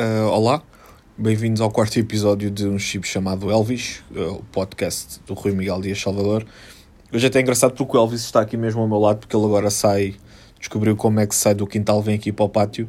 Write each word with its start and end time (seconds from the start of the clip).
Uh, 0.00 0.30
olá, 0.30 0.62
bem-vindos 1.18 1.60
ao 1.60 1.70
quarto 1.70 1.98
episódio 1.98 2.50
de 2.50 2.66
um 2.66 2.78
chip 2.78 3.06
chamado 3.06 3.50
Elvis, 3.50 4.02
uh, 4.16 4.36
o 4.36 4.42
podcast 4.44 5.20
do 5.26 5.34
Rui 5.34 5.52
Miguel 5.52 5.78
Dias 5.82 6.00
Salvador. 6.00 6.46
Hoje 7.12 7.26
é 7.26 7.28
até 7.28 7.38
engraçado 7.38 7.74
porque 7.74 7.94
o 7.94 8.00
Elvis 8.00 8.22
está 8.22 8.40
aqui 8.40 8.56
mesmo 8.56 8.80
ao 8.80 8.88
meu 8.88 8.98
lado, 8.98 9.18
porque 9.18 9.36
ele 9.36 9.44
agora 9.44 9.68
sai, 9.68 10.14
descobriu 10.58 10.96
como 10.96 11.20
é 11.20 11.26
que 11.26 11.34
sai 11.34 11.54
do 11.54 11.66
quintal, 11.66 12.00
vem 12.00 12.14
aqui 12.14 12.32
para 12.32 12.46
o 12.46 12.48
pátio. 12.48 12.88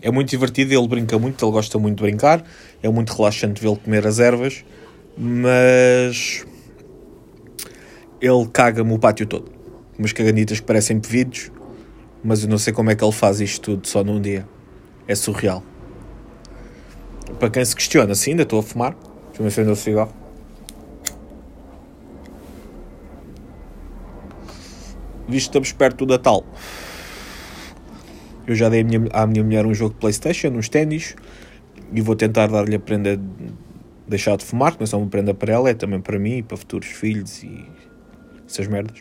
É 0.00 0.08
muito 0.12 0.28
divertido, 0.28 0.72
ele 0.72 0.86
brinca 0.86 1.18
muito, 1.18 1.44
ele 1.44 1.50
gosta 1.50 1.80
muito 1.80 1.96
de 1.96 2.02
brincar, 2.04 2.44
é 2.80 2.88
muito 2.88 3.12
relaxante 3.12 3.60
vê-lo 3.60 3.74
comer 3.74 4.06
as 4.06 4.20
ervas, 4.20 4.64
mas 5.18 6.46
ele 8.20 8.46
caga-me 8.52 8.92
o 8.94 9.00
pátio 9.00 9.26
todo. 9.26 9.50
Umas 9.98 10.12
caganitas 10.12 10.60
que 10.60 10.66
parecem 10.66 11.00
pevidos, 11.00 11.50
mas 12.22 12.44
eu 12.44 12.48
não 12.48 12.58
sei 12.58 12.72
como 12.72 12.88
é 12.88 12.94
que 12.94 13.02
ele 13.02 13.10
faz 13.10 13.40
isto 13.40 13.72
tudo 13.72 13.88
só 13.88 14.04
num 14.04 14.20
dia. 14.20 14.46
É 15.08 15.16
surreal 15.16 15.64
para 17.38 17.50
quem 17.50 17.64
se 17.64 17.74
questiona, 17.74 18.14
sim, 18.14 18.30
ainda 18.30 18.42
estou 18.42 18.60
a 18.60 18.62
fumar. 18.62 18.96
Deixa-me 19.28 19.48
acender 19.48 19.72
o 19.72 19.76
cigarro. 19.76 20.12
Visto 25.28 25.46
que 25.46 25.48
estamos 25.48 25.72
perto 25.72 26.04
do 26.04 26.12
Natal, 26.12 26.44
eu 28.46 28.54
já 28.54 28.68
dei 28.68 28.80
à 28.80 28.84
minha, 28.84 29.08
à 29.12 29.26
minha 29.26 29.42
mulher 29.42 29.64
um 29.64 29.72
jogo 29.72 29.94
de 29.94 30.00
Playstation, 30.00 30.48
uns 30.48 30.68
ténis, 30.68 31.16
e 31.92 32.00
vou 32.00 32.14
tentar 32.16 32.48
dar-lhe 32.48 32.74
a 32.74 32.78
prenda 32.78 33.16
de 33.16 33.24
deixar 34.06 34.36
de 34.36 34.44
fumar, 34.44 34.72
que 34.72 34.80
não 34.80 34.84
é 34.84 34.86
só 34.86 34.98
uma 34.98 35.06
prenda 35.06 35.32
para 35.32 35.52
ela, 35.52 35.70
é 35.70 35.74
também 35.74 36.00
para 36.00 36.18
mim 36.18 36.38
e 36.38 36.42
para 36.42 36.56
futuros 36.56 36.88
filhos 36.88 37.42
e 37.42 37.64
essas 38.46 38.66
merdas. 38.66 38.98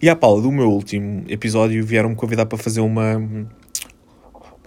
E 0.00 0.08
à 0.08 0.16
pala 0.16 0.42
do 0.42 0.50
meu 0.50 0.68
último 0.68 1.24
episódio 1.28 1.84
vieram-me 1.84 2.16
convidar 2.16 2.46
para 2.46 2.58
fazer 2.58 2.80
uma 2.80 3.20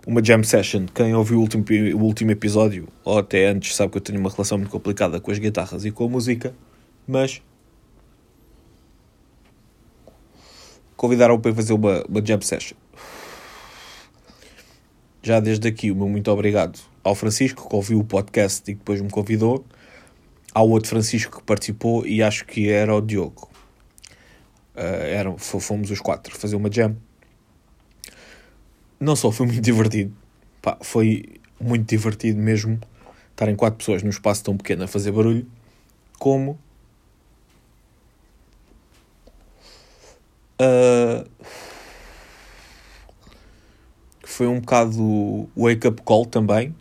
uma 0.05 0.23
jam 0.23 0.43
session. 0.43 0.85
Quem 0.93 1.13
ouviu 1.15 1.39
o 1.39 1.41
último, 1.41 1.65
o 1.95 2.03
último 2.03 2.31
episódio, 2.31 2.87
ou 3.03 3.17
até 3.17 3.47
antes, 3.47 3.75
sabe 3.75 3.91
que 3.91 3.97
eu 3.97 4.01
tenho 4.01 4.19
uma 4.19 4.29
relação 4.29 4.57
muito 4.57 4.69
complicada 4.69 5.19
com 5.19 5.31
as 5.31 5.39
guitarras 5.39 5.83
e 5.85 5.91
com 5.91 6.05
a 6.05 6.09
música, 6.09 6.53
mas 7.07 7.41
convidaram-me 10.95 11.41
para 11.41 11.53
fazer 11.53 11.73
uma, 11.73 12.03
uma 12.07 12.25
jam 12.25 12.39
session. 12.41 12.77
Já 15.23 15.39
desde 15.39 15.67
aqui, 15.67 15.89
o 15.89 15.95
meu 15.95 16.07
muito 16.07 16.29
obrigado 16.29 16.79
ao 17.03 17.15
Francisco, 17.15 17.67
que 17.67 17.75
ouviu 17.75 17.99
o 17.99 18.03
podcast 18.03 18.69
e 18.69 18.75
depois 18.75 19.01
me 19.01 19.09
convidou, 19.09 19.65
ao 20.53 20.69
outro 20.69 20.89
Francisco 20.89 21.39
que 21.39 21.43
participou 21.43 22.05
e 22.05 22.21
acho 22.21 22.45
que 22.45 22.69
era 22.69 22.95
o 22.95 23.01
Diogo. 23.01 23.49
Uh, 24.75 25.03
eram, 25.07 25.37
fomos 25.37 25.89
os 25.89 25.99
quatro 25.99 26.37
fazer 26.37 26.55
uma 26.55 26.71
jam 26.71 26.95
não 28.99 29.15
só 29.15 29.31
foi 29.31 29.45
muito 29.45 29.61
divertido, 29.61 30.13
pá, 30.61 30.77
foi 30.81 31.39
muito 31.59 31.87
divertido 31.87 32.39
mesmo 32.39 32.79
estarem 33.31 33.55
quatro 33.55 33.77
pessoas 33.77 34.01
num 34.01 34.09
espaço 34.09 34.43
tão 34.43 34.55
pequeno 34.55 34.83
a 34.83 34.87
fazer 34.87 35.11
barulho, 35.11 35.45
como 36.17 36.57
uh, 40.61 41.29
foi 44.23 44.47
um 44.47 44.59
bocado 44.59 45.49
wake-up 45.55 46.01
call 46.03 46.25
também, 46.25 46.75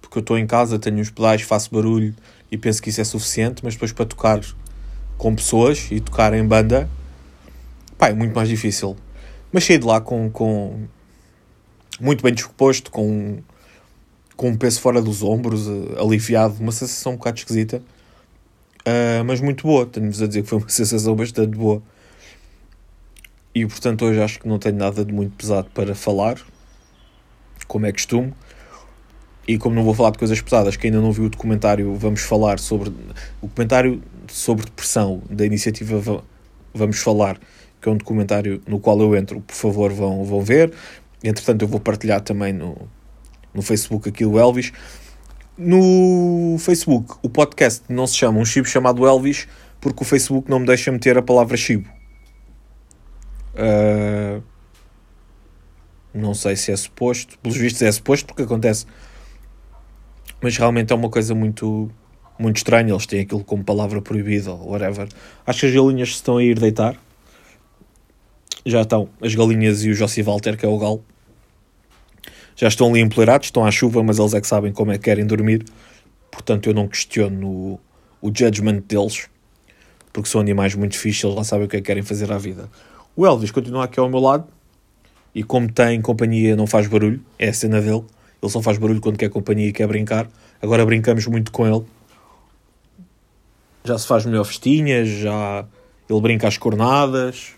porque 0.00 0.18
eu 0.18 0.20
estou 0.20 0.38
em 0.38 0.46
casa, 0.46 0.78
tenho 0.78 1.00
os 1.00 1.10
pedais, 1.10 1.42
faço 1.42 1.70
barulho 1.72 2.14
e 2.50 2.56
penso 2.56 2.82
que 2.82 2.90
isso 2.90 3.00
é 3.00 3.04
suficiente, 3.04 3.62
mas 3.62 3.74
depois 3.74 3.92
para 3.92 4.06
tocar 4.06 4.40
com 5.18 5.34
pessoas 5.34 5.88
e 5.90 6.00
tocar 6.00 6.32
em 6.32 6.46
banda, 6.46 6.88
pá, 7.98 8.08
é 8.08 8.12
muito 8.14 8.34
mais 8.34 8.48
difícil. 8.48 8.96
Mas 9.52 9.64
saí 9.64 9.78
de 9.78 9.86
lá 9.86 10.00
com, 10.00 10.30
com 10.30 10.86
muito 12.00 12.22
bem 12.22 12.32
disposto, 12.32 12.90
com, 12.90 13.38
com 14.36 14.50
um 14.50 14.56
peso 14.56 14.80
fora 14.80 15.00
dos 15.02 15.22
ombros, 15.22 15.66
uh, 15.66 15.96
aliviado, 15.98 16.56
uma 16.60 16.72
sensação 16.72 17.12
um 17.12 17.16
bocado 17.16 17.38
esquisita, 17.38 17.82
uh, 18.80 19.24
mas 19.24 19.40
muito 19.40 19.66
boa. 19.66 19.86
Tenho-vos 19.86 20.22
a 20.22 20.26
dizer 20.26 20.42
que 20.42 20.48
foi 20.48 20.58
uma 20.60 20.68
sensação 20.68 21.14
bastante 21.14 21.56
boa. 21.56 21.82
E 23.54 23.66
portanto, 23.66 24.04
hoje 24.04 24.20
acho 24.20 24.40
que 24.40 24.48
não 24.48 24.58
tenho 24.58 24.76
nada 24.76 25.04
de 25.04 25.12
muito 25.12 25.34
pesado 25.36 25.68
para 25.74 25.94
falar, 25.94 26.40
como 27.66 27.86
é 27.86 27.92
costume. 27.92 28.32
E 29.46 29.56
como 29.56 29.74
não 29.74 29.82
vou 29.82 29.94
falar 29.94 30.10
de 30.10 30.18
coisas 30.18 30.38
pesadas, 30.42 30.76
que 30.76 30.86
ainda 30.86 31.00
não 31.00 31.10
viu 31.10 31.24
o 31.24 31.28
documentário, 31.30 31.94
vamos 31.94 32.20
falar 32.20 32.58
sobre. 32.58 32.90
O 33.40 33.46
documentário 33.46 34.02
sobre 34.28 34.66
depressão 34.66 35.22
da 35.30 35.46
iniciativa 35.46 36.22
Vamos 36.74 36.98
Falar, 36.98 37.38
que 37.80 37.88
é 37.88 37.92
um 37.92 37.96
documentário 37.96 38.60
no 38.66 38.78
qual 38.78 39.00
eu 39.00 39.16
entro, 39.16 39.40
por 39.40 39.54
favor, 39.54 39.92
vão, 39.92 40.22
vão 40.24 40.40
ver. 40.42 40.72
Entretanto, 41.22 41.62
eu 41.62 41.68
vou 41.68 41.80
partilhar 41.80 42.20
também 42.20 42.52
no, 42.52 42.76
no 43.52 43.62
Facebook 43.62 44.08
aqui 44.08 44.24
o 44.24 44.38
Elvis. 44.38 44.72
No 45.56 46.56
Facebook, 46.58 47.16
o 47.22 47.28
podcast 47.28 47.82
não 47.88 48.06
se 48.06 48.16
chama 48.16 48.38
um 48.38 48.44
chibo 48.44 48.68
chamado 48.68 49.06
Elvis 49.06 49.48
porque 49.80 50.02
o 50.02 50.06
Facebook 50.06 50.48
não 50.48 50.60
me 50.60 50.66
deixa 50.66 50.92
meter 50.92 51.18
a 51.18 51.22
palavra 51.22 51.56
chibo. 51.56 51.88
Uh, 53.54 54.42
não 56.14 56.34
sei 56.34 56.54
se 56.54 56.70
é 56.70 56.76
suposto. 56.76 57.38
Pelos 57.40 57.58
vistos 57.58 57.82
é 57.82 57.90
suposto 57.90 58.26
porque 58.26 58.42
acontece. 58.42 58.86
Mas 60.40 60.56
realmente 60.56 60.92
é 60.92 60.96
uma 60.96 61.10
coisa 61.10 61.34
muito, 61.34 61.90
muito 62.38 62.58
estranha. 62.58 62.92
Eles 62.92 63.06
têm 63.06 63.20
aquilo 63.20 63.42
como 63.42 63.64
palavra 63.64 64.00
proibida 64.00 64.52
ou 64.52 64.70
whatever. 64.70 65.08
Acho 65.44 65.60
que 65.60 65.66
as 65.66 65.72
galinhas 65.72 66.08
estão 66.10 66.36
a 66.36 66.44
ir 66.44 66.58
deitar 66.58 66.96
já 68.68 68.82
estão 68.82 69.08
as 69.20 69.34
galinhas 69.34 69.84
e 69.84 69.90
o 69.90 69.94
Jossi 69.94 70.22
Walter, 70.22 70.56
que 70.56 70.64
é 70.64 70.68
o 70.68 70.78
galo. 70.78 71.04
Já 72.60 72.66
estão 72.66 72.88
ali 72.90 72.98
empoleirados, 72.98 73.46
estão 73.46 73.64
à 73.64 73.70
chuva, 73.70 74.02
mas 74.02 74.18
eles 74.18 74.34
é 74.34 74.40
que 74.40 74.46
sabem 74.48 74.72
como 74.72 74.90
é 74.90 74.98
que 74.98 75.04
querem 75.04 75.24
dormir. 75.24 75.64
Portanto, 76.28 76.68
eu 76.68 76.74
não 76.74 76.88
questiono 76.88 77.46
o, 77.46 77.80
o 78.20 78.32
judgment 78.36 78.80
deles, 78.80 79.28
porque 80.12 80.28
são 80.28 80.40
animais 80.40 80.74
muito 80.74 80.98
fixos, 80.98 81.22
eles 81.22 81.36
lá 81.36 81.44
sabem 81.44 81.66
o 81.66 81.68
que 81.68 81.76
é 81.76 81.80
que 81.80 81.86
querem 81.86 82.02
fazer 82.02 82.32
à 82.32 82.36
vida. 82.36 82.68
O 83.14 83.24
Elvis 83.24 83.52
continua 83.52 83.84
aqui 83.84 84.00
ao 84.00 84.08
meu 84.08 84.18
lado, 84.18 84.44
e 85.32 85.44
como 85.44 85.70
tem 85.70 86.02
companhia, 86.02 86.56
não 86.56 86.66
faz 86.66 86.88
barulho, 86.88 87.22
é 87.38 87.48
a 87.48 87.52
cena 87.52 87.80
dele. 87.80 88.04
Ele 88.42 88.50
só 88.50 88.60
faz 88.60 88.76
barulho 88.76 89.00
quando 89.00 89.16
quer 89.16 89.28
companhia 89.28 89.68
e 89.68 89.72
quer 89.72 89.86
brincar. 89.86 90.28
Agora 90.60 90.84
brincamos 90.84 91.24
muito 91.28 91.52
com 91.52 91.64
ele. 91.64 91.86
Já 93.84 93.96
se 93.96 94.06
faz 94.08 94.26
melhor 94.26 94.42
festinhas, 94.42 95.08
já 95.08 95.64
ele 96.10 96.20
brinca 96.20 96.48
às 96.48 96.58
cornadas, 96.58 97.52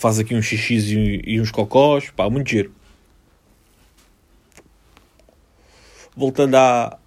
faz 0.00 0.18
aqui 0.18 0.34
uns 0.34 0.46
xixis 0.46 0.88
e, 0.88 1.20
e 1.26 1.40
uns 1.42 1.50
cocós, 1.50 2.08
pá, 2.08 2.30
muito 2.30 2.48
giro. 2.48 2.72
Voltando 6.16 6.54
à, 6.54 6.98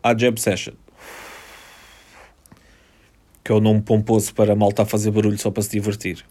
à 0.00 0.16
Jam 0.16 0.36
Session, 0.36 0.74
que 3.42 3.50
é 3.50 3.54
o 3.56 3.58
nome 3.58 3.82
pomposo 3.82 4.32
para 4.32 4.52
a 4.52 4.56
malta 4.56 4.82
a 4.82 4.86
fazer 4.86 5.10
barulho 5.10 5.36
só 5.36 5.50
para 5.50 5.64
se 5.64 5.70
divertir. 5.70 6.24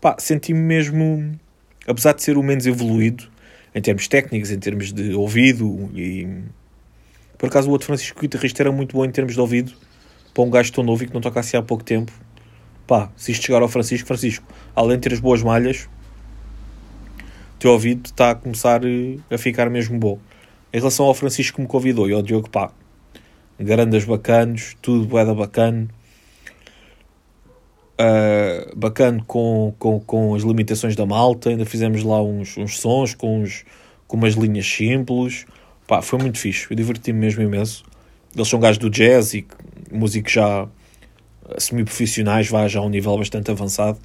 Pá, 0.00 0.16
senti-me 0.18 0.60
mesmo, 0.60 1.38
apesar 1.86 2.14
de 2.14 2.22
ser 2.22 2.38
o 2.38 2.42
menos 2.42 2.66
evoluído, 2.66 3.30
em 3.74 3.82
termos 3.82 4.08
técnicos, 4.08 4.50
em 4.50 4.58
termos 4.58 4.94
de 4.94 5.12
ouvido, 5.12 5.90
e 5.94 6.26
por 7.36 7.50
acaso 7.50 7.68
o 7.68 7.72
outro 7.72 7.88
Francisco 7.88 8.18
guitarrista 8.18 8.62
era 8.62 8.72
muito 8.72 8.96
bom 8.96 9.04
em 9.04 9.10
termos 9.10 9.34
de 9.34 9.40
ouvido, 9.40 9.74
para 10.32 10.42
um 10.42 10.48
gajo 10.48 10.72
tão 10.72 10.82
novo 10.82 11.04
e 11.04 11.06
que 11.06 11.12
não 11.12 11.20
toca 11.20 11.38
assim 11.38 11.58
há 11.58 11.62
pouco 11.62 11.84
tempo 11.84 12.10
pá, 12.92 13.10
se 13.16 13.32
isto 13.32 13.46
chegar 13.46 13.62
ao 13.62 13.68
Francisco, 13.68 14.06
Francisco, 14.06 14.44
além 14.76 14.98
de 14.98 15.08
ter 15.08 15.14
as 15.14 15.20
boas 15.20 15.42
malhas, 15.42 15.88
o 17.54 17.58
teu 17.58 17.72
ouvido 17.72 18.04
está 18.04 18.32
a 18.32 18.34
começar 18.34 18.84
eh, 18.84 19.16
a 19.30 19.38
ficar 19.38 19.70
mesmo 19.70 19.98
bom. 19.98 20.18
Em 20.70 20.76
relação 20.76 21.06
ao 21.06 21.14
Francisco 21.14 21.56
que 21.56 21.62
me 21.62 21.66
convidou 21.66 22.06
e 22.06 22.12
ao 22.12 22.20
Diogo, 22.20 22.50
pá, 22.50 22.70
grandes 23.58 24.04
bacanos, 24.04 24.76
tudo 24.82 25.06
boeda 25.06 25.34
bacana. 25.34 25.88
Uh, 27.98 28.76
bacana 28.76 29.24
com, 29.26 29.74
com, 29.78 29.98
com 30.00 30.34
as 30.34 30.42
limitações 30.42 30.94
da 30.94 31.06
malta, 31.06 31.48
ainda 31.48 31.64
fizemos 31.64 32.02
lá 32.02 32.22
uns, 32.22 32.58
uns 32.58 32.78
sons 32.78 33.14
com, 33.14 33.40
uns, 33.40 33.64
com 34.06 34.18
umas 34.18 34.34
linhas 34.34 34.66
simples, 34.66 35.46
pá, 35.86 36.02
foi 36.02 36.18
muito 36.18 36.38
fixe, 36.38 36.66
eu 36.68 36.76
diverti-me 36.76 37.18
mesmo 37.18 37.42
imenso. 37.42 37.84
Eles 38.36 38.48
são 38.48 38.60
gajos 38.60 38.76
do 38.76 38.90
jazz 38.90 39.32
e 39.32 39.46
músicos 39.90 40.32
já 40.32 40.68
semi-profissionais, 41.58 42.48
vá 42.48 42.66
já 42.68 42.80
a 42.80 42.82
um 42.82 42.88
nível 42.88 43.16
bastante 43.16 43.50
avançado. 43.50 43.98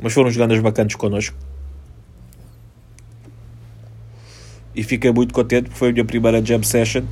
Mas 0.00 0.12
foram 0.12 0.30
jogadas 0.30 0.58
bacanas 0.60 0.94
connosco. 0.94 1.36
E 4.74 4.82
fiquei 4.82 5.12
muito 5.12 5.32
contente 5.32 5.64
porque 5.64 5.78
foi 5.78 5.88
a 5.90 5.92
minha 5.92 6.04
primeira 6.04 6.44
jam 6.44 6.62
session. 6.62 7.04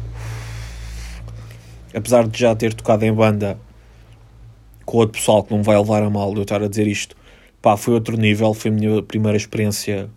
Apesar 1.95 2.27
de 2.27 2.39
já 2.39 2.55
ter 2.55 2.75
tocado 2.75 3.05
em 3.05 3.13
banda 3.13 3.59
com 4.85 4.99
outro 4.99 5.19
pessoal 5.19 5.45
que 5.45 5.55
não 5.55 5.63
vai 5.63 5.79
levar 5.79 6.03
a 6.03 6.11
mal 6.11 6.35
eu 6.35 6.43
estar 6.43 6.63
a 6.63 6.69
dizer 6.69 6.87
isto, 6.87 7.15
pá, 7.61 7.77
foi 7.77 7.95
outro 7.95 8.17
nível. 8.17 8.53
Foi 8.53 8.71
a 8.71 8.75
minha 8.75 9.03
primeira 9.03 9.37
experiência 9.37 10.11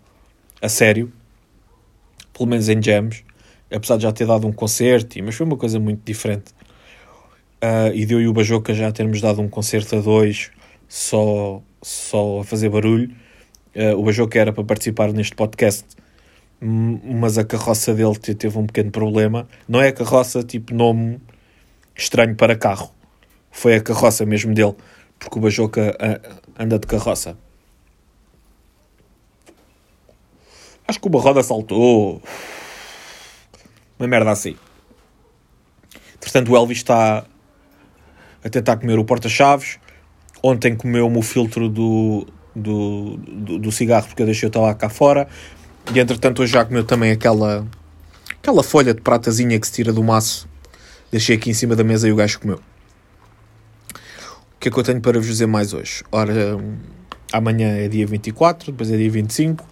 a 0.60 0.68
sério, 0.68 1.12
pelo 2.32 2.48
menos 2.48 2.68
em 2.68 2.82
jams. 2.82 3.24
Apesar 3.72 3.96
de 3.96 4.02
já 4.04 4.12
ter 4.12 4.26
dado 4.26 4.46
um 4.46 4.52
concerto, 4.52 5.22
mas 5.22 5.34
foi 5.34 5.46
uma 5.46 5.56
coisa 5.56 5.78
muito 5.78 6.02
diferente. 6.04 6.52
Uh, 7.62 7.94
e 7.94 8.04
deu 8.04 8.20
e 8.20 8.28
o 8.28 8.32
Bajoca 8.32 8.74
já 8.74 8.92
termos 8.92 9.20
dado 9.20 9.40
um 9.40 9.48
concerto 9.48 9.96
a 9.96 10.00
dois 10.00 10.50
só, 10.88 11.62
só 11.82 12.40
a 12.40 12.44
fazer 12.44 12.68
barulho. 12.68 13.10
Uh, 13.74 13.96
o 13.98 14.02
Bajoca 14.02 14.38
era 14.38 14.52
para 14.52 14.64
participar 14.64 15.12
neste 15.12 15.34
podcast 15.34 15.86
mas 16.60 17.36
a 17.36 17.44
carroça 17.44 17.94
dele 17.94 18.18
teve 18.18 18.58
um 18.58 18.66
pequeno 18.66 18.90
problema. 18.90 19.46
Não 19.68 19.80
é 19.80 19.88
a 19.88 19.92
carroça 19.92 20.42
tipo 20.42 20.74
nome 20.74 21.20
estranho 21.94 22.34
para 22.34 22.56
carro, 22.56 22.90
foi 23.50 23.74
a 23.76 23.80
carroça 23.80 24.24
mesmo 24.24 24.54
dele, 24.54 24.74
porque 25.18 25.38
o 25.38 25.42
Bajoca 25.42 25.96
anda 26.58 26.78
de 26.78 26.86
carroça. 26.86 27.36
Acho 30.88 31.00
que 31.00 31.08
uma 31.08 31.20
roda 31.20 31.42
saltou. 31.42 32.22
Uma 33.98 34.06
merda 34.06 34.30
assim. 34.30 34.56
Portanto, 36.20 36.52
o 36.52 36.56
Elvis 36.56 36.78
está 36.78 37.26
a 38.46 38.48
tentar 38.48 38.76
comer 38.76 38.96
o 38.96 39.04
porta-chaves. 39.04 39.78
Ontem 40.40 40.76
comeu-me 40.76 41.18
o 41.18 41.22
filtro 41.22 41.68
do, 41.68 42.24
do, 42.54 43.16
do, 43.16 43.58
do, 43.58 43.72
cigarro 43.72 44.06
porque 44.06 44.22
eu 44.22 44.26
deixei 44.26 44.48
o 44.48 44.52
tabaco 44.52 44.80
cá 44.80 44.88
fora. 44.88 45.26
E 45.92 45.98
entretanto, 45.98 46.42
hoje 46.42 46.52
já 46.52 46.64
comeu 46.64 46.84
também 46.84 47.10
aquela, 47.10 47.66
aquela 48.40 48.62
folha 48.62 48.94
de 48.94 49.00
pratazinha 49.00 49.58
que 49.58 49.66
se 49.66 49.72
tira 49.72 49.92
do 49.92 50.02
maço. 50.02 50.48
Deixei 51.10 51.36
aqui 51.36 51.50
em 51.50 51.54
cima 51.54 51.74
da 51.74 51.82
mesa 51.82 52.08
e 52.08 52.12
o 52.12 52.16
gajo 52.16 52.38
comeu. 52.38 52.60
O 54.46 54.60
que 54.60 54.68
é 54.68 54.70
que 54.70 54.78
eu 54.78 54.84
tenho 54.84 55.00
para 55.00 55.18
vos 55.18 55.26
dizer 55.26 55.46
mais 55.46 55.72
hoje? 55.72 56.04
Ora, 56.12 56.56
amanhã 57.32 57.68
é 57.76 57.88
dia 57.88 58.06
24, 58.06 58.70
depois 58.70 58.90
é 58.92 58.96
dia 58.96 59.10
25. 59.10 59.64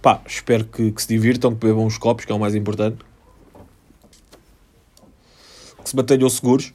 Pá, 0.00 0.22
espero 0.26 0.64
que, 0.64 0.92
que 0.92 1.02
se 1.02 1.08
divirtam, 1.08 1.54
que 1.54 1.66
bebam 1.66 1.84
os 1.84 1.98
copos, 1.98 2.24
que 2.24 2.32
é 2.32 2.34
o 2.34 2.38
mais 2.38 2.54
importante. 2.54 2.98
Que 5.82 5.90
se 5.90 5.96
mantenham 5.96 6.28
seguros. 6.30 6.72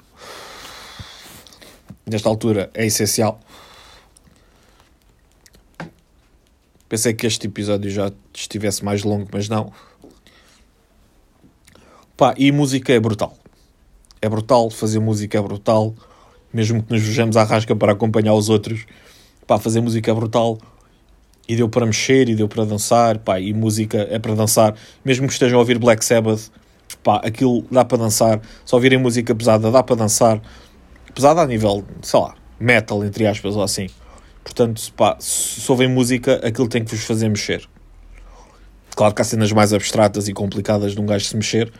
Nesta 2.09 2.27
altura 2.27 2.71
é 2.73 2.87
essencial. 2.87 3.39
Pensei 6.87 7.13
que 7.13 7.27
este 7.27 7.45
episódio 7.45 7.91
já 7.91 8.11
estivesse 8.33 8.83
mais 8.83 9.03
longo, 9.03 9.27
mas 9.31 9.47
não. 9.47 9.71
Pá, 12.17 12.33
e 12.35 12.51
música 12.51 12.91
é 12.91 12.99
brutal. 12.99 13.37
É 14.19 14.27
brutal, 14.27 14.71
fazer 14.71 14.99
música 14.99 15.37
é 15.37 15.41
brutal. 15.41 15.93
Mesmo 16.51 16.81
que 16.81 16.91
nos 16.91 17.03
vejamos 17.03 17.37
à 17.37 17.43
rasca 17.43 17.75
para 17.75 17.91
acompanhar 17.91 18.33
os 18.33 18.49
outros. 18.49 18.87
Pá, 19.45 19.59
fazer 19.59 19.79
música 19.79 20.09
é 20.09 20.13
brutal. 20.13 20.57
E 21.47 21.55
deu 21.55 21.69
para 21.69 21.85
mexer, 21.85 22.27
e 22.27 22.35
deu 22.35 22.47
para 22.47 22.65
dançar. 22.65 23.19
Pá, 23.19 23.39
e 23.39 23.53
música 23.53 24.07
é 24.09 24.17
para 24.17 24.33
dançar. 24.33 24.75
Mesmo 25.05 25.27
que 25.27 25.33
estejam 25.33 25.59
a 25.59 25.61
ouvir 25.61 25.77
Black 25.77 26.03
Sabbath, 26.03 26.49
pá, 27.03 27.17
aquilo 27.17 27.63
dá 27.69 27.85
para 27.85 27.99
dançar. 27.99 28.41
Se 28.65 28.73
ouvirem 28.73 28.97
música 28.97 29.35
pesada, 29.35 29.69
dá 29.69 29.83
para 29.83 29.95
dançar. 29.95 30.41
Pesada 31.19 31.41
a 31.41 31.45
nível, 31.45 31.83
sei 32.01 32.17
lá, 32.17 32.33
metal, 32.57 33.03
entre 33.03 33.27
aspas, 33.27 33.53
ou 33.53 33.61
assim. 33.61 33.89
Portanto, 34.41 34.81
pá, 34.93 35.17
se 35.19 35.69
ouvem 35.69 35.85
música, 35.85 36.35
aquilo 36.47 36.69
tem 36.69 36.81
que 36.81 36.95
vos 36.95 37.03
fazer 37.03 37.27
mexer. 37.27 37.67
Claro 38.95 39.13
que 39.13 39.21
há 39.21 39.25
cenas 39.25 39.51
mais 39.51 39.73
abstratas 39.73 40.29
e 40.29 40.33
complicadas 40.33 40.93
de 40.93 41.01
um 41.01 41.05
gajo 41.05 41.25
se 41.25 41.35
mexer, 41.35 41.73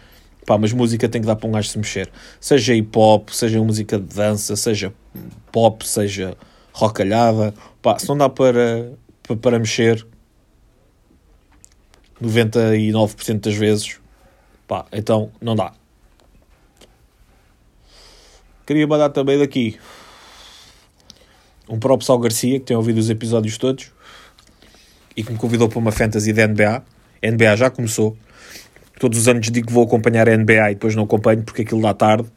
pá, 0.45 0.57
mas 0.57 0.73
música 0.73 1.07
tem 1.07 1.21
que 1.21 1.27
dar 1.27 1.37
para 1.37 1.47
um 1.47 1.53
gajo 1.53 1.69
se 1.69 1.77
mexer. 1.77 2.11
Seja 2.37 2.75
hip 2.75 2.91
hop, 2.99 3.29
seja 3.29 3.63
música 3.63 3.97
de 3.97 4.13
dança, 4.13 4.57
seja 4.57 4.93
pop, 5.53 5.87
seja 5.87 6.35
rockalhada, 6.73 7.53
pá, 7.81 7.97
se 7.97 8.09
não 8.09 8.17
dá 8.17 8.27
para, 8.27 8.91
para, 9.23 9.37
para 9.37 9.57
mexer 9.57 10.05
99% 12.21 13.39
das 13.39 13.55
vezes, 13.55 14.01
pá, 14.67 14.85
então 14.91 15.31
não 15.39 15.55
dá. 15.55 15.78
Queria 18.69 18.85
mandar 18.85 19.09
também 19.09 19.39
daqui 19.39 19.79
um 21.67 21.79
próprio 21.79 22.05
Sal 22.05 22.19
Garcia, 22.19 22.59
que 22.59 22.67
tem 22.67 22.77
ouvido 22.77 22.99
os 22.99 23.09
episódios 23.09 23.57
todos 23.57 23.91
e 25.17 25.23
que 25.23 25.31
me 25.31 25.39
convidou 25.39 25.67
para 25.67 25.79
uma 25.79 25.91
fantasy 25.91 26.31
da 26.31 26.45
NBA. 26.45 26.83
A 27.23 27.31
NBA 27.31 27.55
já 27.55 27.71
começou. 27.71 28.15
Todos 28.99 29.17
os 29.17 29.27
anos 29.27 29.49
digo 29.49 29.65
que 29.65 29.73
vou 29.73 29.83
acompanhar 29.83 30.29
a 30.29 30.37
NBA 30.37 30.69
e 30.69 30.73
depois 30.75 30.93
não 30.93 31.05
acompanho 31.05 31.41
porque 31.41 31.63
aquilo 31.63 31.81
dá 31.81 31.95
tarde. 31.95 32.29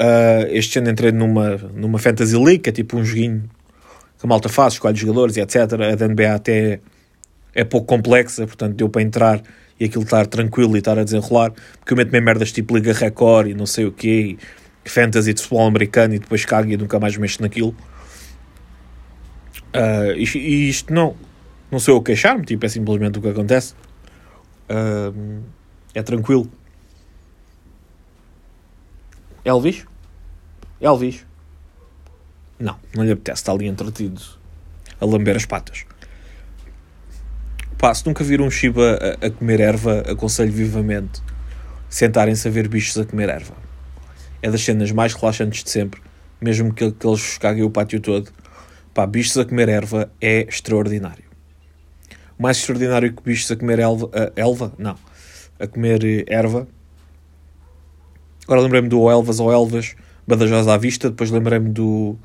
Uh, 0.00 0.46
este 0.50 0.78
ano 0.78 0.90
entrei 0.90 1.10
numa, 1.10 1.56
numa 1.74 1.98
Fantasy 1.98 2.36
League, 2.36 2.60
que 2.60 2.70
é 2.70 2.72
tipo 2.72 2.96
um 2.96 3.04
joguinho 3.04 3.50
que 4.20 4.24
a 4.24 4.28
malta 4.28 4.48
faz, 4.48 4.74
escolhe 4.74 4.96
jogadores 4.96 5.36
e 5.36 5.40
etc. 5.40 5.56
A 5.56 5.96
da 5.96 6.06
NBA 6.06 6.32
até 6.32 6.78
é 7.54 7.64
pouco 7.64 7.86
complexa, 7.86 8.46
portanto 8.46 8.74
deu 8.74 8.88
para 8.88 9.02
entrar 9.02 9.42
e 9.78 9.84
aquilo 9.84 10.04
estar 10.04 10.26
tranquilo 10.26 10.76
e 10.76 10.78
estar 10.78 10.98
a 10.98 11.04
desenrolar. 11.04 11.52
Porque 11.78 11.92
eu 11.92 11.96
meto 11.96 12.10
mesmo 12.12 12.24
merdas 12.24 12.52
tipo 12.52 12.74
Liga 12.76 12.92
Record 12.92 13.48
e 13.48 13.54
não 13.54 13.66
sei 13.66 13.86
o 13.86 13.92
quê 13.92 14.36
fantasy 14.84 15.32
de 15.32 15.42
futebol 15.42 15.66
americano 15.66 16.14
e 16.14 16.18
depois 16.18 16.44
cago 16.44 16.70
e 16.70 16.76
nunca 16.76 16.98
mais 16.98 17.16
mexo 17.16 17.42
naquilo. 17.42 17.74
Uh, 19.74 20.12
e, 20.16 20.68
isto 20.68 20.92
não, 20.92 21.16
não 21.70 21.78
sou 21.78 21.96
eu 21.96 22.02
queixar-me, 22.02 22.44
tipo, 22.44 22.64
é 22.66 22.68
simplesmente 22.68 23.18
o 23.18 23.22
que 23.22 23.28
acontece. 23.28 23.74
Uh, 24.68 25.42
é 25.94 26.02
tranquilo. 26.02 26.50
Elvis? 29.44 29.86
Elvis? 30.80 31.26
Não, 32.58 32.78
não 32.94 33.04
lhe 33.04 33.12
apetece, 33.12 33.40
está 33.40 33.52
ali 33.52 33.66
entretido 33.66 34.20
a 35.00 35.04
lamber 35.04 35.36
as 35.36 35.44
patas. 35.44 35.84
Pá, 37.82 37.92
se 37.92 38.06
nunca 38.06 38.22
viram 38.22 38.46
um 38.46 38.50
Shiba 38.50 38.96
a, 39.20 39.26
a 39.26 39.28
comer 39.28 39.58
erva, 39.58 40.04
aconselho 40.08 40.52
vivamente 40.52 41.20
sentarem-se 41.88 42.46
a 42.46 42.50
ver 42.52 42.68
bichos 42.68 42.96
a 42.96 43.04
comer 43.04 43.28
erva 43.28 43.56
é 44.40 44.48
das 44.48 44.62
cenas 44.62 44.92
mais 44.92 45.14
relaxantes 45.14 45.64
de 45.64 45.70
sempre, 45.70 46.00
mesmo 46.40 46.72
que, 46.72 46.92
que 46.92 47.04
eles 47.04 47.38
caguem 47.38 47.64
o 47.64 47.70
pátio 47.70 47.98
todo. 47.98 48.30
Pá, 48.94 49.04
bichos 49.04 49.36
a 49.36 49.44
comer 49.44 49.68
erva 49.68 50.08
é 50.20 50.42
extraordinário. 50.42 51.24
Mais 52.38 52.58
extraordinário 52.58 53.12
que 53.12 53.20
bichos 53.20 53.50
a 53.50 53.56
comer 53.56 53.80
elva, 53.80 54.06
uh, 54.06 54.32
elva? 54.36 54.72
Não. 54.78 54.94
A 55.58 55.66
comer 55.66 56.24
erva. 56.28 56.68
Agora 58.44 58.60
lembrei-me 58.60 58.88
do 58.88 59.10
Elvas 59.10 59.40
ou 59.40 59.52
Elvas, 59.52 59.96
Badajoz 60.24 60.68
à 60.68 60.76
vista, 60.76 61.10
depois 61.10 61.32
lembrei-me 61.32 61.70
do, 61.70 62.16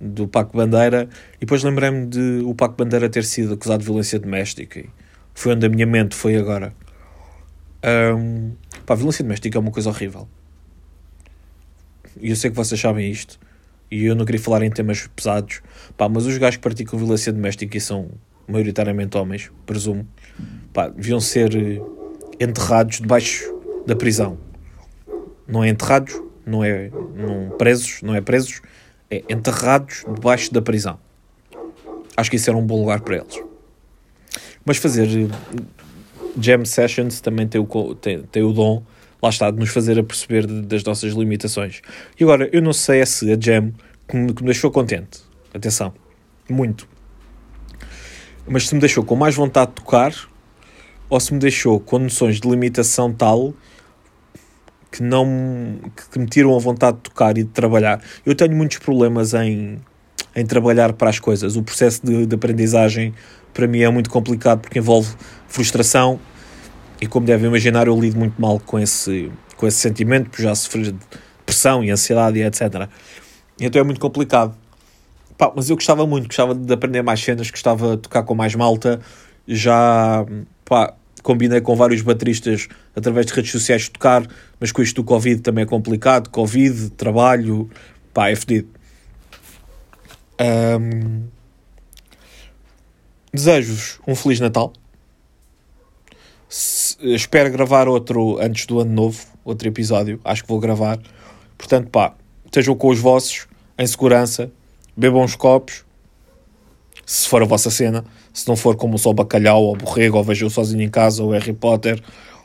do 0.00 0.28
Paco 0.28 0.56
Bandeira 0.56 1.08
e 1.36 1.40
depois 1.40 1.62
lembrei-me 1.62 2.06
de 2.06 2.42
o 2.44 2.54
Paco 2.54 2.76
Bandeira 2.76 3.08
ter 3.08 3.24
sido 3.24 3.54
acusado 3.54 3.80
de 3.80 3.86
violência 3.86 4.18
doméstica. 4.18 4.80
E 4.80 4.90
foi 5.34 5.54
onde 5.54 5.66
a 5.66 5.68
minha 5.68 5.86
mente 5.86 6.14
foi 6.14 6.36
agora. 6.36 6.74
Um, 8.16 8.52
pá, 8.86 8.94
violência 8.94 9.22
doméstica 9.22 9.58
é 9.58 9.60
uma 9.60 9.70
coisa 9.70 9.90
horrível 9.90 10.28
e 12.20 12.30
eu 12.30 12.36
sei 12.36 12.50
que 12.50 12.56
vocês 12.56 12.80
sabem 12.80 13.10
isto, 13.10 13.38
e 13.90 14.04
eu 14.04 14.14
não 14.14 14.24
queria 14.24 14.40
falar 14.40 14.62
em 14.62 14.70
temas 14.70 15.06
pesados, 15.14 15.60
pá, 15.96 16.08
mas 16.08 16.26
os 16.26 16.36
gajos 16.38 16.56
que 16.56 16.62
praticam 16.62 16.98
violência 16.98 17.32
doméstica 17.32 17.76
e 17.76 17.80
são 17.80 18.10
maioritariamente 18.46 19.16
homens, 19.16 19.50
presumo, 19.66 20.06
pá, 20.72 20.88
deviam 20.88 21.20
ser 21.20 21.54
eh, 21.56 21.80
enterrados 22.40 23.00
debaixo 23.00 23.52
da 23.86 23.96
prisão. 23.96 24.38
Não 25.46 25.62
é 25.62 25.68
enterrados, 25.68 26.20
não 26.46 26.64
é 26.64 26.90
não 27.16 27.56
presos, 27.56 28.00
não 28.02 28.14
é 28.14 28.20
presos, 28.20 28.60
é 29.16 29.32
enterrados 29.32 30.04
debaixo 30.12 30.52
da 30.52 30.62
prisão. 30.62 30.98
Acho 32.16 32.30
que 32.30 32.36
isso 32.36 32.48
era 32.48 32.58
um 32.58 32.64
bom 32.64 32.80
lugar 32.80 33.00
para 33.00 33.16
eles. 33.16 33.42
Mas 34.64 34.76
fazer 34.76 35.08
eh, 35.08 35.62
jam 36.40 36.64
sessions 36.64 37.20
também 37.20 37.46
tem 37.46 37.60
o, 37.60 37.94
tem, 37.94 38.22
tem 38.22 38.42
o 38.42 38.52
dom 38.52 38.82
lá 39.24 39.30
está, 39.30 39.50
de 39.50 39.58
nos 39.58 39.70
fazer 39.70 39.98
a 39.98 40.04
perceber 40.04 40.46
das 40.46 40.84
nossas 40.84 41.14
limitações. 41.14 41.80
E 42.20 42.24
agora, 42.24 42.48
eu 42.52 42.60
não 42.60 42.74
sei 42.74 43.00
é 43.00 43.06
se 43.06 43.32
a 43.32 43.40
Jam 43.40 43.72
que 44.06 44.16
me, 44.16 44.34
que 44.34 44.42
me 44.42 44.46
deixou 44.46 44.70
contente, 44.70 45.20
atenção, 45.54 45.94
muito, 46.48 46.86
mas 48.46 48.68
se 48.68 48.74
me 48.74 48.80
deixou 48.80 49.02
com 49.02 49.16
mais 49.16 49.34
vontade 49.34 49.70
de 49.70 49.76
tocar 49.76 50.12
ou 51.08 51.18
se 51.18 51.32
me 51.32 51.38
deixou 51.38 51.80
com 51.80 51.98
noções 51.98 52.38
de 52.38 52.48
limitação 52.48 53.12
tal 53.12 53.54
que 54.94 55.02
não 55.02 55.80
que 56.12 56.18
me 56.20 56.26
tiram 56.26 56.54
a 56.54 56.58
vontade 56.60 56.98
de 56.98 57.02
tocar 57.02 57.36
e 57.36 57.42
de 57.42 57.50
trabalhar. 57.50 58.00
Eu 58.24 58.32
tenho 58.32 58.54
muitos 58.54 58.78
problemas 58.78 59.34
em, 59.34 59.80
em 60.36 60.46
trabalhar 60.46 60.92
para 60.92 61.10
as 61.10 61.18
coisas. 61.18 61.56
O 61.56 61.64
processo 61.64 62.06
de, 62.06 62.26
de 62.26 62.34
aprendizagem 62.36 63.12
para 63.52 63.66
mim 63.66 63.80
é 63.80 63.90
muito 63.90 64.08
complicado 64.08 64.60
porque 64.60 64.78
envolve 64.78 65.12
frustração, 65.48 66.20
e 67.00 67.08
como 67.08 67.26
devem 67.26 67.48
imaginar, 67.48 67.88
eu 67.88 68.00
lido 68.00 68.16
muito 68.16 68.40
mal 68.40 68.60
com 68.60 68.78
esse, 68.78 69.32
com 69.56 69.66
esse 69.66 69.78
sentimento, 69.78 70.30
porque 70.30 70.44
já 70.44 70.54
sofri 70.54 70.84
de 70.84 70.94
depressão 71.40 71.82
e 71.82 71.90
ansiedade 71.90 72.38
e 72.38 72.44
etc. 72.44 72.88
Então 73.60 73.80
é 73.80 73.84
muito 73.84 74.00
complicado. 74.00 74.54
Pá, 75.36 75.52
mas 75.54 75.68
eu 75.68 75.74
gostava 75.74 76.06
muito, 76.06 76.28
gostava 76.28 76.54
de 76.54 76.72
aprender 76.72 77.02
mais 77.02 77.20
cenas, 77.20 77.50
gostava 77.50 77.96
de 77.96 78.02
tocar 78.02 78.22
com 78.22 78.36
mais 78.36 78.54
malta. 78.54 79.00
Já 79.46 80.24
pá, 80.64 80.94
combinei 81.22 81.60
com 81.60 81.74
vários 81.74 82.00
bateristas 82.00 82.68
através 82.94 83.26
de 83.26 83.32
redes 83.32 83.50
sociais 83.50 83.88
tocar, 83.88 84.26
mas 84.60 84.72
com 84.72 84.82
isto 84.82 84.96
do 84.96 85.04
Covid 85.04 85.40
também 85.40 85.62
é 85.62 85.66
complicado. 85.66 86.30
Covid, 86.30 86.90
trabalho, 86.90 87.68
pá, 88.12 88.30
é 88.30 88.36
fedido. 88.36 88.68
Um... 90.40 91.22
Desejo-vos 93.32 94.00
um 94.06 94.14
Feliz 94.14 94.38
Natal 94.38 94.72
espero 97.00 97.50
gravar 97.50 97.88
outro 97.88 98.38
antes 98.40 98.66
do 98.66 98.80
ano 98.80 98.92
novo, 98.92 99.24
outro 99.44 99.68
episódio. 99.68 100.20
Acho 100.24 100.42
que 100.42 100.48
vou 100.48 100.60
gravar. 100.60 100.98
Portanto, 101.58 101.90
pá, 101.90 102.14
estejam 102.44 102.74
com 102.74 102.88
os 102.88 102.98
vossos, 102.98 103.46
em 103.78 103.86
segurança, 103.86 104.50
bebam 104.96 105.24
os 105.24 105.34
copos, 105.34 105.84
se 107.04 107.28
for 107.28 107.42
a 107.42 107.44
vossa 107.46 107.70
cena. 107.70 108.04
Se 108.32 108.48
não 108.48 108.56
for 108.56 108.74
como 108.74 108.98
só 108.98 109.12
bacalhau 109.12 109.62
ou 109.62 109.76
borrego, 109.76 110.18
ou 110.18 110.24
vejam 110.24 110.50
sozinho 110.50 110.82
em 110.82 110.88
casa, 110.88 111.22
ou 111.22 111.30
Harry 111.30 111.52
Potter, 111.52 112.02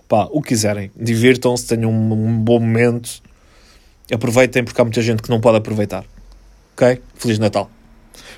pá, 0.09 0.27
o 0.31 0.41
que 0.41 0.49
quiserem. 0.49 0.91
Divirtam-se, 0.99 1.67
tenham 1.67 1.91
um, 1.91 2.13
um 2.13 2.37
bom 2.37 2.59
momento. 2.59 3.21
Aproveitem 4.11 4.63
porque 4.63 4.81
há 4.81 4.83
muita 4.83 5.01
gente 5.01 5.21
que 5.21 5.29
não 5.29 5.39
pode 5.39 5.57
aproveitar. 5.57 6.03
Ok? 6.73 6.99
Feliz 7.13 7.37
Natal. 7.37 7.69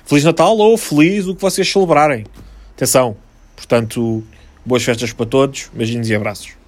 Feliz 0.04 0.22
Natal 0.22 0.56
ou 0.56 0.76
feliz 0.76 1.26
o 1.26 1.34
que 1.34 1.40
vocês 1.40 1.68
celebrarem. 1.68 2.26
Atenção. 2.76 3.16
Portanto, 3.56 4.22
boas 4.64 4.84
festas 4.84 5.12
para 5.12 5.26
todos. 5.26 5.70
Beijinhos 5.74 6.10
e 6.10 6.14
abraços. 6.14 6.61